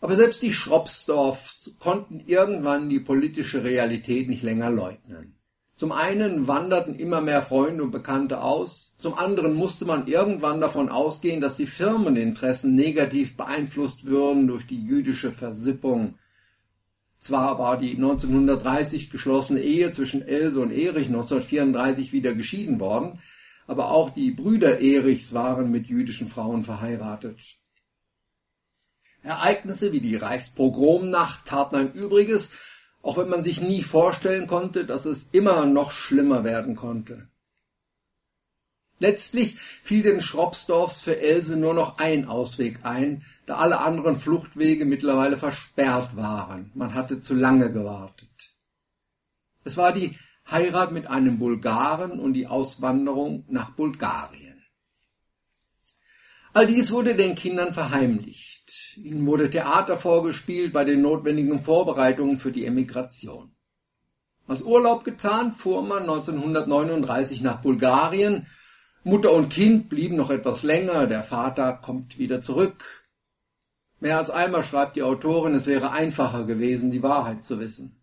Aber 0.00 0.16
selbst 0.16 0.42
die 0.42 0.54
Schropsdorfs 0.54 1.76
konnten 1.78 2.20
irgendwann 2.20 2.88
die 2.88 3.00
politische 3.00 3.64
Realität 3.64 4.28
nicht 4.28 4.42
länger 4.42 4.70
leugnen. 4.70 5.36
Zum 5.76 5.92
einen 5.92 6.46
wanderten 6.46 6.94
immer 6.94 7.20
mehr 7.22 7.42
Freunde 7.42 7.82
und 7.82 7.90
Bekannte 7.90 8.42
aus, 8.42 8.94
zum 8.98 9.14
anderen 9.14 9.54
musste 9.54 9.86
man 9.86 10.06
irgendwann 10.06 10.60
davon 10.60 10.90
ausgehen, 10.90 11.40
dass 11.40 11.56
die 11.56 11.66
Firmeninteressen 11.66 12.74
negativ 12.74 13.36
beeinflusst 13.36 14.04
würden 14.04 14.46
durch 14.46 14.66
die 14.66 14.78
jüdische 14.78 15.30
Versippung. 15.30 16.18
Zwar 17.20 17.58
war 17.58 17.78
die 17.78 17.94
1930 17.94 19.08
geschlossene 19.08 19.60
Ehe 19.60 19.90
zwischen 19.92 20.20
Else 20.20 20.60
und 20.60 20.70
Erich 20.70 21.06
1934 21.06 22.12
wieder 22.12 22.34
geschieden 22.34 22.78
worden, 22.78 23.20
aber 23.66 23.90
auch 23.90 24.10
die 24.10 24.32
Brüder 24.32 24.80
Erichs 24.80 25.32
waren 25.32 25.70
mit 25.70 25.86
jüdischen 25.86 26.28
Frauen 26.28 26.62
verheiratet. 26.62 27.59
Ereignisse 29.22 29.92
wie 29.92 30.00
die 30.00 30.16
Reichspogromnacht 30.16 31.46
taten 31.46 31.76
ein 31.76 31.92
Übriges 31.92 32.50
auch 33.02 33.16
wenn 33.16 33.28
man 33.28 33.42
sich 33.42 33.60
nie 33.60 33.82
vorstellen 33.82 34.46
konnte, 34.46 34.84
dass 34.84 35.04
es 35.06 35.28
immer 35.32 35.64
noch 35.66 35.92
schlimmer 35.92 36.44
werden 36.44 36.76
konnte. 36.76 37.28
Letztlich 38.98 39.58
fiel 39.58 40.02
den 40.02 40.20
Schropsdorfs 40.20 41.02
für 41.02 41.18
Else 41.18 41.56
nur 41.56 41.72
noch 41.72 41.98
ein 41.98 42.28
Ausweg 42.28 42.80
ein, 42.82 43.24
da 43.46 43.56
alle 43.56 43.80
anderen 43.80 44.20
Fluchtwege 44.20 44.84
mittlerweile 44.84 45.38
versperrt 45.38 46.16
waren. 46.16 46.70
Man 46.74 46.92
hatte 46.92 47.20
zu 47.20 47.34
lange 47.34 47.72
gewartet. 47.72 48.28
Es 49.64 49.78
war 49.78 49.92
die 49.92 50.18
Heirat 50.50 50.92
mit 50.92 51.06
einem 51.06 51.38
Bulgaren 51.38 52.20
und 52.20 52.34
die 52.34 52.46
Auswanderung 52.46 53.44
nach 53.48 53.70
Bulgarien. 53.70 54.39
All 56.52 56.66
dies 56.66 56.90
wurde 56.90 57.14
den 57.14 57.36
Kindern 57.36 57.72
verheimlicht. 57.72 58.96
Ihnen 58.96 59.24
wurde 59.26 59.50
Theater 59.50 59.96
vorgespielt 59.96 60.72
bei 60.72 60.84
den 60.84 61.00
notwendigen 61.00 61.60
Vorbereitungen 61.60 62.38
für 62.38 62.50
die 62.50 62.66
Emigration. 62.66 63.52
Als 64.48 64.62
Urlaub 64.62 65.04
getan, 65.04 65.52
fuhr 65.52 65.82
man 65.82 66.02
1939 66.02 67.42
nach 67.42 67.62
Bulgarien. 67.62 68.46
Mutter 69.04 69.32
und 69.32 69.50
Kind 69.50 69.88
blieben 69.88 70.16
noch 70.16 70.30
etwas 70.30 70.64
länger, 70.64 71.06
der 71.06 71.22
Vater 71.22 71.72
kommt 71.74 72.18
wieder 72.18 72.42
zurück. 72.42 72.84
Mehr 74.00 74.18
als 74.18 74.30
einmal 74.30 74.64
schreibt 74.64 74.96
die 74.96 75.04
Autorin, 75.04 75.54
es 75.54 75.66
wäre 75.66 75.92
einfacher 75.92 76.44
gewesen, 76.46 76.90
die 76.90 77.02
Wahrheit 77.02 77.44
zu 77.44 77.60
wissen. 77.60 78.00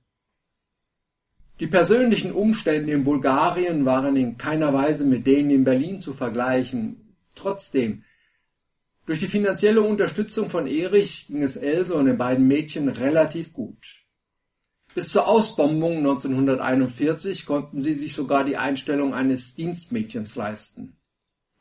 Die 1.59 1.67
persönlichen 1.67 2.31
Umstände 2.31 2.93
in 2.93 3.03
Bulgarien 3.03 3.85
waren 3.85 4.15
in 4.15 4.37
keiner 4.37 4.73
Weise 4.73 5.03
mit 5.03 5.27
denen 5.27 5.49
in 5.49 5.63
Berlin 5.63 6.01
zu 6.01 6.13
vergleichen. 6.13 7.15
Trotzdem, 7.35 8.03
durch 9.07 9.21
die 9.21 9.27
finanzielle 9.27 9.81
Unterstützung 9.81 10.49
von 10.49 10.67
Erich 10.67 11.27
ging 11.27 11.41
es 11.41 11.55
Else 11.55 11.93
und 11.93 12.05
den 12.05 12.17
beiden 12.17 12.45
Mädchen 12.45 12.89
relativ 12.89 13.53
gut. 13.53 14.03
Bis 14.93 15.13
zur 15.13 15.27
Ausbombung 15.27 15.97
1941 15.99 17.45
konnten 17.45 17.81
sie 17.81 17.93
sich 17.93 18.13
sogar 18.13 18.43
die 18.43 18.57
Einstellung 18.57 19.13
eines 19.13 19.55
Dienstmädchens 19.55 20.35
leisten. 20.35 20.97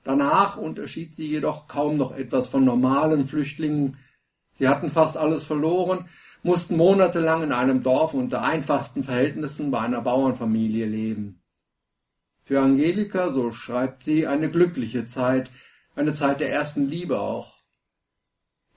Danach 0.02 0.56
unterschied 0.56 1.14
sie 1.14 1.28
jedoch 1.28 1.68
kaum 1.68 1.96
noch 1.96 2.16
etwas 2.16 2.48
von 2.48 2.64
normalen 2.64 3.26
Flüchtlingen. 3.26 3.96
Sie 4.54 4.66
hatten 4.66 4.90
fast 4.90 5.16
alles 5.16 5.44
verloren, 5.44 6.08
mussten 6.42 6.76
monatelang 6.76 7.44
in 7.44 7.52
einem 7.52 7.84
Dorf 7.84 8.12
unter 8.14 8.42
einfachsten 8.42 9.04
Verhältnissen 9.04 9.70
bei 9.70 9.80
einer 9.80 10.00
Bauernfamilie 10.00 10.86
leben. 10.86 11.42
Für 12.42 12.60
Angelika, 12.60 13.32
so 13.32 13.52
schreibt 13.52 14.02
sie, 14.02 14.26
eine 14.26 14.50
glückliche 14.50 15.06
Zeit, 15.06 15.50
eine 15.96 16.12
Zeit 16.12 16.40
der 16.40 16.52
ersten 16.52 16.86
Liebe 16.86 17.18
auch. 17.18 17.56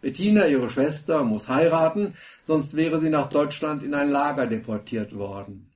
Bettina, 0.01 0.47
ihre 0.47 0.69
Schwester, 0.69 1.23
muss 1.23 1.49
heiraten, 1.49 2.15
sonst 2.45 2.75
wäre 2.75 2.99
sie 2.99 3.09
nach 3.09 3.29
Deutschland 3.29 3.83
in 3.83 3.93
ein 3.93 4.09
Lager 4.09 4.47
deportiert 4.47 5.15
worden. 5.15 5.71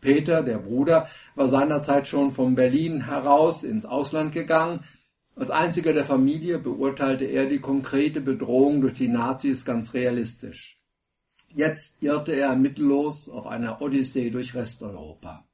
Peter, 0.00 0.42
der 0.42 0.58
Bruder, 0.58 1.08
war 1.36 1.48
seinerzeit 1.48 2.08
schon 2.08 2.32
von 2.32 2.54
Berlin 2.54 3.06
heraus 3.06 3.62
ins 3.62 3.84
Ausland 3.84 4.32
gegangen. 4.32 4.84
Als 5.36 5.50
einziger 5.50 5.92
der 5.92 6.04
Familie 6.04 6.58
beurteilte 6.58 7.24
er 7.24 7.46
die 7.46 7.60
konkrete 7.60 8.20
Bedrohung 8.20 8.80
durch 8.80 8.94
die 8.94 9.08
Nazis 9.08 9.64
ganz 9.64 9.94
realistisch. 9.94 10.78
Jetzt 11.54 12.02
irrte 12.02 12.32
er 12.32 12.56
mittellos 12.56 13.28
auf 13.28 13.46
einer 13.46 13.80
Odyssee 13.80 14.30
durch 14.30 14.54
Resteuropa. 14.54 15.46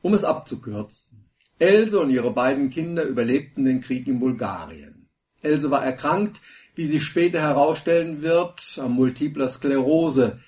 Um 0.00 0.14
es 0.14 0.24
abzukürzen. 0.24 1.31
Else 1.58 1.98
und 2.00 2.10
ihre 2.10 2.32
beiden 2.32 2.70
Kinder 2.70 3.04
überlebten 3.04 3.64
den 3.64 3.80
Krieg 3.80 4.06
in 4.08 4.20
Bulgarien. 4.20 5.08
Else 5.42 5.70
war 5.70 5.84
erkrankt, 5.84 6.40
wie 6.74 6.86
sich 6.86 7.04
später 7.04 7.40
herausstellen 7.40 8.22
wird, 8.22 8.78
an 8.78 8.92
multipler 8.92 9.48
Sklerose, 9.48 10.40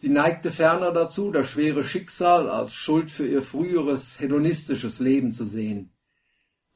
Sie 0.00 0.10
neigte 0.10 0.52
ferner 0.52 0.92
dazu, 0.92 1.32
das 1.32 1.50
schwere 1.50 1.82
Schicksal 1.82 2.48
als 2.48 2.72
Schuld 2.72 3.10
für 3.10 3.26
ihr 3.26 3.42
früheres 3.42 4.20
hedonistisches 4.20 5.00
Leben 5.00 5.32
zu 5.32 5.44
sehen. 5.44 5.90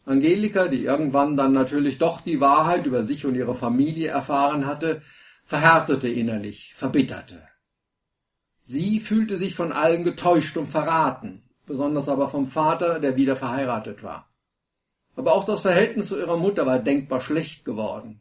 Angelika, 0.05 0.67
die 0.67 0.83
irgendwann 0.83 1.37
dann 1.37 1.53
natürlich 1.53 1.99
doch 1.99 2.21
die 2.21 2.41
Wahrheit 2.41 2.85
über 2.85 3.05
sich 3.05 3.25
und 3.25 3.37
ihre 3.37 3.55
Familie 3.55 4.09
erfahren 4.09 4.67
hatte, 4.67 5.03
verhärtete 5.45 6.09
innerlich, 6.09 6.75
verbitterte. 6.75 7.47
Sie 8.65 8.99
fühlte 8.99 9.37
sich 9.37 9.55
von 9.55 9.71
allen 9.71 10.03
getäuscht 10.03 10.57
und 10.57 10.67
verraten, 10.67 11.42
besonders 11.67 12.09
aber 12.09 12.29
vom 12.29 12.49
Vater, 12.49 12.99
der 13.01 13.17
wieder 13.17 13.37
verheiratet 13.37 14.03
war. 14.03 14.29
Aber 15.15 15.35
auch 15.35 15.45
das 15.45 15.63
Verhältnis 15.63 16.09
zu 16.09 16.19
ihrer 16.19 16.37
Mutter 16.37 16.67
war 16.67 16.79
denkbar 16.79 17.21
schlecht 17.21 17.65
geworden. 17.65 18.21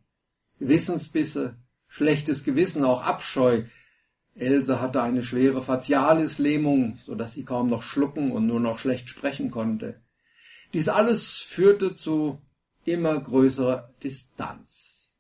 Gewissensbisse, 0.60 1.56
schlechtes 1.88 2.44
Gewissen, 2.44 2.84
auch 2.84 3.04
Abscheu, 3.04 3.64
Else 4.36 4.80
hatte 4.80 5.02
eine 5.02 5.24
schwere 5.24 5.62
Facialislähmung, 5.62 7.00
so 7.06 7.16
dass 7.16 7.34
sie 7.34 7.44
kaum 7.44 7.70
noch 7.70 7.84
schlucken 7.84 8.32
und 8.32 8.48
nur 8.48 8.60
noch 8.60 8.80
schlecht 8.80 9.10
sprechen 9.10 9.52
konnte. 9.52 10.02
Dies 10.74 10.88
alles 10.88 11.38
führte 11.38 11.96
zu 11.96 12.42
immer 12.86 13.20
größerer 13.20 13.94
Distanz. 14.04 15.12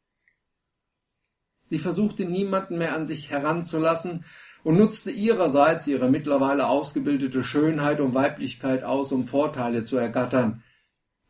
Sie 1.70 1.80
versuchte 1.80 2.26
niemanden 2.26 2.78
mehr 2.78 2.96
an 2.96 3.06
sich 3.06 3.30
heranzulassen 3.30 4.26
und 4.64 4.78
nutzte 4.78 5.12
ihrerseits 5.12 5.88
ihre 5.88 6.10
mittlerweile 6.10 6.68
ausgebildete 6.68 7.44
Schönheit 7.44 8.00
und 8.00 8.14
Weiblichkeit 8.14 8.84
aus, 8.84 9.12
um 9.12 9.28
Vorteile 9.28 9.86
zu 9.86 9.98
ergattern. 9.98 10.64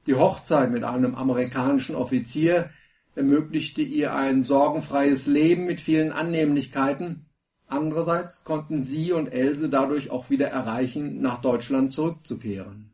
Die 0.08 0.16
Hochzeit 0.16 0.72
mit 0.72 0.84
einem 0.84 1.16
amerikanischen 1.16 1.96
Offizier 1.96 2.70
ermöglichte 3.16 3.82
ihr 3.82 4.16
ein 4.16 4.44
sorgenfreies 4.44 5.28
Leben 5.28 5.66
mit 5.66 5.82
vielen 5.82 6.12
Annehmlichkeiten, 6.12 7.26
Andererseits 7.72 8.44
konnten 8.44 8.80
sie 8.80 9.14
und 9.14 9.28
Else 9.28 9.70
dadurch 9.70 10.12
auch 10.12 10.30
wieder 10.30 10.50
erreichen, 10.50 11.22
nach 11.22 11.40
Deutschland 11.40 11.94
zurückzukehren. 11.94 12.94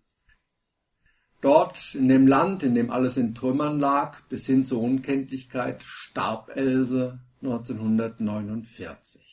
Dort, 1.41 1.96
in 1.96 2.08
dem 2.08 2.27
Land, 2.27 2.62
in 2.62 2.75
dem 2.75 2.91
alles 2.91 3.17
in 3.17 3.34
Trümmern 3.34 3.79
lag, 3.79 4.22
bis 4.29 4.46
hin 4.46 4.63
zur 4.63 4.82
Unkenntlichkeit, 4.84 5.82
starb 5.82 6.55
Else 6.55 7.20
1949. 7.42 9.26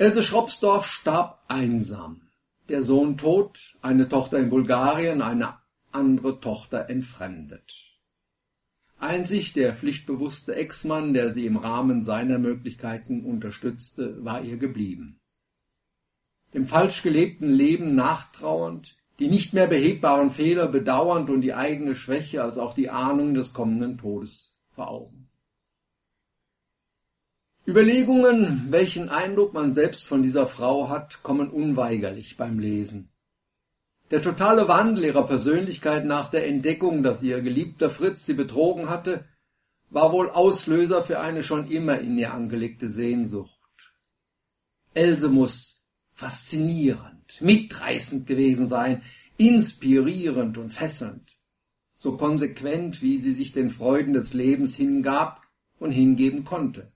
Else 0.00 0.22
Schropsdorf 0.22 0.86
starb 0.86 1.42
einsam. 1.48 2.20
Der 2.68 2.84
Sohn 2.84 3.18
tot, 3.18 3.76
eine 3.82 4.08
Tochter 4.08 4.38
in 4.38 4.48
Bulgarien, 4.48 5.22
eine 5.22 5.54
andere 5.90 6.38
Tochter 6.38 6.88
entfremdet. 6.88 7.98
Einzig 9.00 9.54
der 9.54 9.74
pflichtbewusste 9.74 10.54
Ex-Mann, 10.54 11.14
der 11.14 11.32
sie 11.32 11.46
im 11.46 11.56
Rahmen 11.56 12.04
seiner 12.04 12.38
Möglichkeiten 12.38 13.24
unterstützte, 13.24 14.24
war 14.24 14.40
ihr 14.44 14.56
geblieben. 14.56 15.18
Dem 16.54 16.68
falsch 16.68 17.02
gelebten 17.02 17.48
Leben 17.48 17.96
nachtrauernd, 17.96 18.94
die 19.18 19.26
nicht 19.26 19.52
mehr 19.52 19.66
behebbaren 19.66 20.30
Fehler 20.30 20.68
bedauernd 20.68 21.28
und 21.28 21.40
die 21.40 21.54
eigene 21.54 21.96
Schwäche 21.96 22.44
als 22.44 22.56
auch 22.56 22.74
die 22.74 22.88
Ahnung 22.88 23.34
des 23.34 23.52
kommenden 23.52 23.98
Todes 23.98 24.54
vor 24.68 24.90
Augen. 24.90 25.27
Überlegungen, 27.68 28.68
welchen 28.70 29.10
Eindruck 29.10 29.52
man 29.52 29.74
selbst 29.74 30.08
von 30.08 30.22
dieser 30.22 30.46
Frau 30.46 30.88
hat, 30.88 31.22
kommen 31.22 31.50
unweigerlich 31.50 32.38
beim 32.38 32.58
Lesen. 32.58 33.10
Der 34.10 34.22
totale 34.22 34.68
Wandel 34.68 35.04
ihrer 35.04 35.26
Persönlichkeit 35.26 36.06
nach 36.06 36.30
der 36.30 36.46
Entdeckung, 36.46 37.02
dass 37.02 37.22
ihr 37.22 37.42
geliebter 37.42 37.90
Fritz 37.90 38.24
sie 38.24 38.32
betrogen 38.32 38.88
hatte, 38.88 39.26
war 39.90 40.12
wohl 40.12 40.30
Auslöser 40.30 41.02
für 41.02 41.20
eine 41.20 41.42
schon 41.42 41.70
immer 41.70 41.98
in 41.98 42.16
ihr 42.16 42.32
angelegte 42.32 42.88
Sehnsucht. 42.88 43.52
Else 44.94 45.28
muss 45.28 45.84
faszinierend, 46.14 47.38
mitreißend 47.42 48.26
gewesen 48.26 48.66
sein, 48.66 49.02
inspirierend 49.36 50.56
und 50.56 50.70
fesselnd, 50.70 51.36
so 51.98 52.16
konsequent, 52.16 53.02
wie 53.02 53.18
sie 53.18 53.34
sich 53.34 53.52
den 53.52 53.68
Freuden 53.68 54.14
des 54.14 54.32
Lebens 54.32 54.74
hingab 54.74 55.42
und 55.78 55.90
hingeben 55.90 56.46
konnte. 56.46 56.94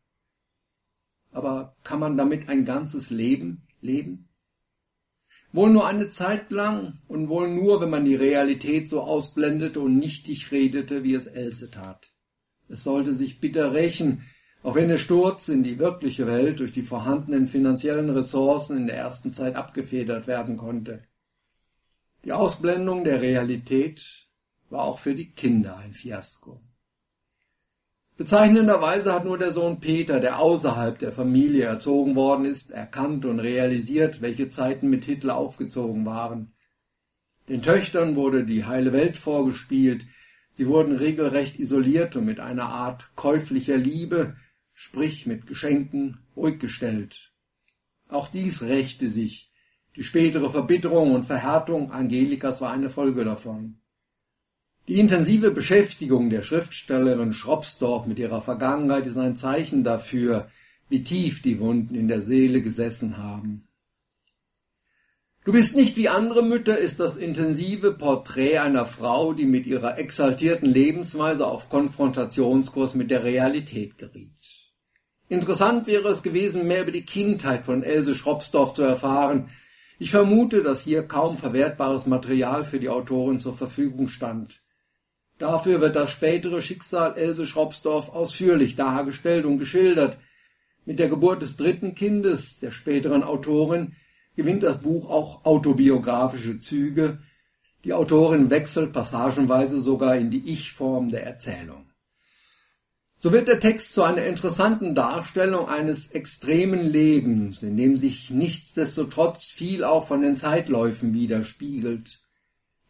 Aber 1.32 1.76
kann 1.82 1.98
man 1.98 2.16
damit 2.16 2.48
ein 2.48 2.64
ganzes 2.64 3.10
Leben 3.10 3.66
leben? 3.80 4.28
Wohl 5.52 5.70
nur 5.70 5.86
eine 5.86 6.08
Zeit 6.08 6.50
lang 6.50 7.00
und 7.08 7.28
wohl 7.28 7.50
nur, 7.50 7.80
wenn 7.80 7.90
man 7.90 8.04
die 8.04 8.14
Realität 8.14 8.88
so 8.88 9.02
ausblendete 9.02 9.80
und 9.80 9.98
nichtig 9.98 10.50
redete, 10.50 11.04
wie 11.04 11.14
es 11.14 11.26
Else 11.26 11.70
tat. 11.70 12.10
Es 12.68 12.84
sollte 12.84 13.14
sich 13.14 13.40
bitter 13.40 13.74
rächen, 13.74 14.24
auch 14.62 14.76
wenn 14.76 14.88
der 14.88 14.98
Sturz 14.98 15.48
in 15.48 15.62
die 15.62 15.78
wirkliche 15.78 16.26
Welt 16.26 16.60
durch 16.60 16.72
die 16.72 16.82
vorhandenen 16.82 17.48
finanziellen 17.48 18.08
Ressourcen 18.10 18.78
in 18.78 18.86
der 18.86 18.96
ersten 18.96 19.32
Zeit 19.32 19.56
abgefedert 19.56 20.26
werden 20.26 20.56
konnte. 20.56 21.02
Die 22.24 22.32
Ausblendung 22.32 23.04
der 23.04 23.20
Realität 23.20 24.28
war 24.70 24.84
auch 24.84 25.00
für 25.00 25.14
die 25.14 25.32
Kinder 25.32 25.76
ein 25.76 25.92
Fiasko. 25.92 26.62
Bezeichnenderweise 28.16 29.14
hat 29.14 29.24
nur 29.24 29.38
der 29.38 29.52
Sohn 29.52 29.80
Peter, 29.80 30.20
der 30.20 30.38
außerhalb 30.38 30.98
der 30.98 31.12
Familie 31.12 31.64
erzogen 31.64 32.14
worden 32.14 32.44
ist, 32.44 32.70
erkannt 32.70 33.24
und 33.24 33.40
realisiert, 33.40 34.20
welche 34.20 34.50
Zeiten 34.50 34.90
mit 34.90 35.04
Hitler 35.06 35.36
aufgezogen 35.36 36.04
waren. 36.04 36.52
Den 37.48 37.62
Töchtern 37.62 38.14
wurde 38.14 38.44
die 38.44 38.64
heile 38.64 38.92
Welt 38.92 39.16
vorgespielt, 39.16 40.04
sie 40.52 40.66
wurden 40.66 40.96
regelrecht 40.96 41.58
isoliert 41.58 42.14
und 42.14 42.26
mit 42.26 42.38
einer 42.38 42.68
Art 42.68 43.10
käuflicher 43.16 43.78
Liebe, 43.78 44.36
sprich 44.74 45.26
mit 45.26 45.46
Geschenken, 45.46 46.18
ruhig 46.36 46.58
gestellt. 46.58 47.32
Auch 48.08 48.28
dies 48.28 48.62
rächte 48.62 49.10
sich. 49.10 49.50
Die 49.96 50.04
spätere 50.04 50.50
Verbitterung 50.50 51.14
und 51.14 51.24
Verhärtung 51.24 51.90
Angelikas 51.92 52.60
war 52.60 52.72
eine 52.72 52.90
Folge 52.90 53.24
davon. 53.24 53.81
Die 54.88 54.98
intensive 54.98 55.52
Beschäftigung 55.52 56.28
der 56.28 56.42
Schriftstellerin 56.42 57.32
Schropsdorf 57.32 58.06
mit 58.06 58.18
ihrer 58.18 58.42
Vergangenheit 58.42 59.06
ist 59.06 59.16
ein 59.16 59.36
Zeichen 59.36 59.84
dafür, 59.84 60.48
wie 60.88 61.04
tief 61.04 61.40
die 61.40 61.60
Wunden 61.60 61.94
in 61.94 62.08
der 62.08 62.20
Seele 62.20 62.62
gesessen 62.62 63.18
haben. 63.18 63.68
Du 65.44 65.52
bist 65.52 65.76
nicht 65.76 65.96
wie 65.96 66.08
andere 66.08 66.42
Mütter 66.42 66.78
ist 66.78 67.00
das 67.00 67.16
intensive 67.16 67.92
Porträt 67.94 68.58
einer 68.58 68.86
Frau, 68.86 69.32
die 69.32 69.44
mit 69.44 69.66
ihrer 69.66 69.98
exaltierten 69.98 70.68
Lebensweise 70.68 71.46
auf 71.46 71.68
Konfrontationskurs 71.68 72.94
mit 72.94 73.10
der 73.10 73.24
Realität 73.24 73.98
geriet. 73.98 74.70
Interessant 75.28 75.86
wäre 75.86 76.08
es 76.08 76.22
gewesen, 76.22 76.66
mehr 76.66 76.82
über 76.82 76.92
die 76.92 77.06
Kindheit 77.06 77.66
von 77.66 77.82
Else 77.82 78.14
Schropsdorf 78.14 78.74
zu 78.74 78.82
erfahren. 78.82 79.48
Ich 79.98 80.10
vermute, 80.10 80.62
dass 80.62 80.82
hier 80.82 81.04
kaum 81.04 81.38
verwertbares 81.38 82.06
Material 82.06 82.64
für 82.64 82.78
die 82.78 82.88
Autorin 82.88 83.40
zur 83.40 83.54
Verfügung 83.54 84.08
stand. 84.08 84.61
Dafür 85.42 85.80
wird 85.80 85.96
das 85.96 86.12
spätere 86.12 86.62
Schicksal 86.62 87.18
Else 87.18 87.48
Schropsdorf 87.48 88.10
ausführlich 88.10 88.76
dargestellt 88.76 89.44
und 89.44 89.58
geschildert. 89.58 90.18
Mit 90.84 91.00
der 91.00 91.08
Geburt 91.08 91.42
des 91.42 91.56
dritten 91.56 91.96
Kindes, 91.96 92.60
der 92.60 92.70
späteren 92.70 93.24
Autorin, 93.24 93.96
gewinnt 94.36 94.62
das 94.62 94.78
Buch 94.78 95.10
auch 95.10 95.44
autobiografische 95.44 96.60
Züge. 96.60 97.18
Die 97.82 97.92
Autorin 97.92 98.50
wechselt 98.50 98.92
passagenweise 98.92 99.80
sogar 99.80 100.16
in 100.16 100.30
die 100.30 100.48
Ich-Form 100.48 101.10
der 101.10 101.26
Erzählung. 101.26 101.90
So 103.18 103.32
wird 103.32 103.48
der 103.48 103.58
Text 103.58 103.94
zu 103.94 104.04
einer 104.04 104.24
interessanten 104.24 104.94
Darstellung 104.94 105.68
eines 105.68 106.12
extremen 106.12 106.84
Lebens, 106.84 107.64
in 107.64 107.76
dem 107.76 107.96
sich 107.96 108.30
nichtsdestotrotz 108.30 109.46
viel 109.46 109.82
auch 109.82 110.06
von 110.06 110.22
den 110.22 110.36
Zeitläufen 110.36 111.12
widerspiegelt. 111.14 112.21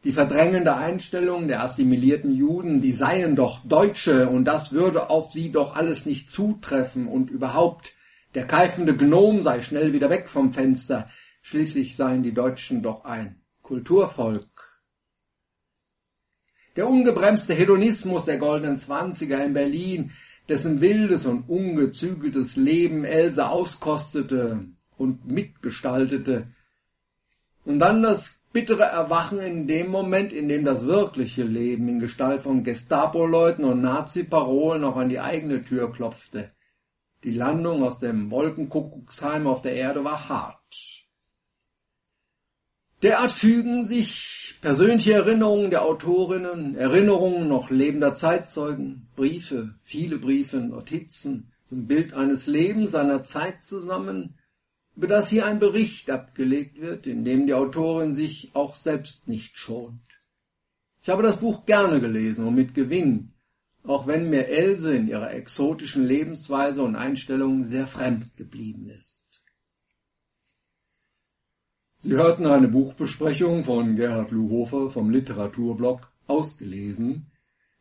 Die 0.04 0.12
verdrängende 0.12 0.74
Einstellung 0.76 1.46
der 1.46 1.62
assimilierten 1.62 2.34
Juden, 2.34 2.80
sie 2.80 2.90
seien 2.90 3.36
doch 3.36 3.60
Deutsche 3.64 4.28
und 4.28 4.44
das 4.46 4.72
würde 4.72 5.10
auf 5.10 5.32
sie 5.32 5.52
doch 5.52 5.76
alles 5.76 6.06
nicht 6.06 6.28
zutreffen 6.28 7.06
und 7.06 7.30
überhaupt 7.30 7.94
der 8.34 8.46
keifende 8.46 8.96
Gnom 8.96 9.42
sei 9.42 9.62
schnell 9.62 9.92
wieder 9.92 10.10
weg 10.10 10.28
vom 10.28 10.52
Fenster, 10.52 11.06
schließlich 11.42 11.94
seien 11.94 12.22
die 12.24 12.34
Deutschen 12.34 12.82
doch 12.82 13.04
ein 13.04 13.42
Kulturvolk. 13.62 14.82
Der 16.74 16.88
ungebremste 16.88 17.54
Hedonismus 17.54 18.24
der 18.24 18.38
goldenen 18.38 18.78
Zwanziger 18.78 19.44
in 19.44 19.52
Berlin, 19.52 20.12
dessen 20.48 20.80
wildes 20.80 21.26
und 21.26 21.48
ungezügeltes 21.48 22.56
Leben 22.56 23.04
Else 23.04 23.48
auskostete 23.48 24.64
und 24.96 25.26
mitgestaltete, 25.30 26.48
und 27.64 27.78
dann 27.78 28.02
das 28.02 28.41
bittere 28.52 28.84
Erwachen 28.84 29.40
in 29.40 29.66
dem 29.66 29.88
Moment, 29.88 30.32
in 30.32 30.48
dem 30.48 30.64
das 30.64 30.86
wirkliche 30.86 31.42
Leben 31.42 31.88
in 31.88 32.00
Gestalt 32.00 32.42
von 32.42 32.64
Gestapo-Leuten 32.64 33.64
und 33.64 33.80
Nazi-Parolen 33.80 34.84
auch 34.84 34.96
an 34.96 35.08
die 35.08 35.20
eigene 35.20 35.64
Tür 35.64 35.92
klopfte. 35.92 36.52
Die 37.24 37.32
Landung 37.32 37.82
aus 37.82 37.98
dem 37.98 38.30
Wolkenkuckucksheim 38.30 39.46
auf 39.46 39.62
der 39.62 39.74
Erde 39.74 40.04
war 40.04 40.28
hart. 40.28 40.58
Derart 43.02 43.32
fügen 43.32 43.86
sich 43.86 44.58
persönliche 44.60 45.14
Erinnerungen 45.14 45.70
der 45.70 45.82
Autorinnen, 45.82 46.76
Erinnerungen 46.76 47.48
noch 47.48 47.70
lebender 47.70 48.14
Zeitzeugen, 48.14 49.08
Briefe, 49.16 49.74
viele 49.82 50.18
Briefe, 50.18 50.58
Notizen 50.58 51.52
zum 51.64 51.86
Bild 51.86 52.12
eines 52.12 52.46
Lebens 52.46 52.94
einer 52.94 53.24
Zeit 53.24 53.64
zusammen, 53.64 54.38
über 54.96 55.06
das 55.06 55.30
hier 55.30 55.46
ein 55.46 55.58
Bericht 55.58 56.10
abgelegt 56.10 56.80
wird, 56.80 57.06
in 57.06 57.24
dem 57.24 57.46
die 57.46 57.54
Autorin 57.54 58.14
sich 58.14 58.50
auch 58.54 58.76
selbst 58.76 59.26
nicht 59.26 59.58
schont. 59.58 60.00
Ich 61.02 61.08
habe 61.08 61.22
das 61.22 61.38
Buch 61.38 61.64
gerne 61.64 62.00
gelesen 62.00 62.46
und 62.46 62.54
mit 62.54 62.74
Gewinn, 62.74 63.32
auch 63.84 64.06
wenn 64.06 64.30
mir 64.30 64.48
Else 64.48 64.94
in 64.94 65.08
ihrer 65.08 65.32
exotischen 65.32 66.04
Lebensweise 66.04 66.82
und 66.82 66.94
Einstellung 66.94 67.64
sehr 67.64 67.86
fremd 67.86 68.36
geblieben 68.36 68.88
ist. 68.88 69.42
Sie 72.00 72.12
hörten 72.12 72.46
eine 72.46 72.68
Buchbesprechung 72.68 73.64
von 73.64 73.96
Gerhard 73.96 74.30
Luhofer 74.30 74.90
vom 74.90 75.10
Literaturblog 75.10 76.12
ausgelesen, 76.26 77.30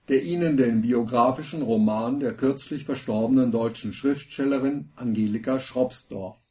der 0.08 0.24
Ihnen 0.24 0.58
den 0.58 0.82
biografischen 0.82 1.62
Roman 1.62 2.20
der 2.20 2.34
kürzlich 2.34 2.86
verstorbenen 2.86 3.52
deutschen 3.52 3.94
Schriftstellerin 3.94 4.92
Angelika 4.96 5.60
Schropsdorf 5.60 6.51